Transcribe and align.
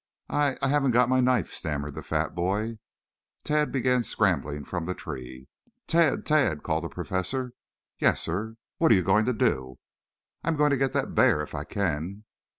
"I 0.31 0.57
I 0.63 0.69
haven't 0.69 0.93
got 0.97 1.09
my 1.09 1.19
knife," 1.19 1.53
stammered 1.53 1.93
the 1.93 2.01
fat 2.01 2.33
boy. 2.33 2.79
Tad 3.43 3.71
began 3.71 4.01
scrambling 4.01 4.65
from 4.65 4.85
the 4.85 4.95
tree. 4.95 5.47
"Tad, 5.85 6.25
Tad!" 6.25 6.63
called 6.63 6.85
the 6.85 6.89
Professor. 6.89 7.53
"Yes, 7.99 8.19
sir?" 8.19 8.57
"What 8.79 8.91
are 8.91 8.95
you 8.95 9.03
going 9.03 9.25
to 9.25 9.33
do?" 9.33 9.77
"I'm 10.43 10.55
going 10.55 10.71
to 10.71 10.77
get 10.81 10.93
that 10.93 11.13
bear 11.13 11.43
if 11.43 11.53
I 11.53 11.65
can." 11.65 12.23